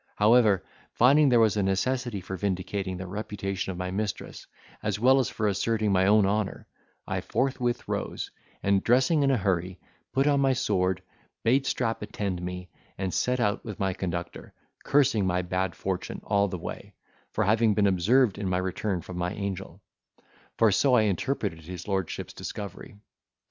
However, 0.15 0.65
finding 0.93 1.29
there 1.29 1.39
was 1.39 1.55
a 1.57 1.61
necessity 1.61 2.21
for 2.21 2.35
vindicating 2.35 2.97
the 2.97 3.05
reputation 3.05 3.69
of 3.71 3.77
my 3.77 3.91
mistress, 3.91 4.47
as 4.81 4.99
well 4.99 5.19
as 5.19 5.29
for 5.29 5.47
asserting 5.47 5.91
my 5.91 6.07
own 6.07 6.25
honour, 6.25 6.65
I 7.05 7.21
forthwith 7.21 7.87
rose, 7.87 8.31
and, 8.63 8.83
dressing 8.83 9.21
in 9.21 9.29
a 9.29 9.37
hurry, 9.37 9.79
put 10.11 10.25
on 10.25 10.39
my 10.39 10.53
sword, 10.53 11.03
bade 11.43 11.67
Strap 11.67 12.01
attend 12.01 12.41
me, 12.41 12.71
and 12.97 13.13
set 13.13 13.39
out 13.39 13.63
with 13.63 13.79
my 13.79 13.93
conductor, 13.93 14.55
cursing 14.83 15.27
my 15.27 15.43
bad 15.43 15.75
fortune 15.75 16.21
all 16.23 16.47
the 16.47 16.57
way, 16.57 16.95
for 17.29 17.43
having 17.43 17.75
been 17.75 17.85
observed 17.85 18.39
in 18.39 18.49
my 18.49 18.57
return 18.57 19.01
from 19.01 19.19
my 19.19 19.31
angel; 19.35 19.83
for 20.57 20.71
so 20.71 20.95
I 20.95 21.03
interpreted 21.03 21.61
his 21.61 21.87
lordship's 21.87 22.33
discovery. 22.33 22.97